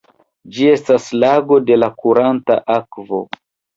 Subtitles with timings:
[0.55, 3.21] Ĝi estas lago de kuranta akvo.